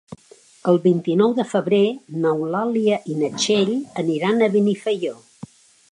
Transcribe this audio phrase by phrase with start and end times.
[0.71, 1.83] El vint-i-nou de febrer
[2.23, 3.73] n'Eulàlia i na Txell
[4.05, 5.17] aniran a Benifaió.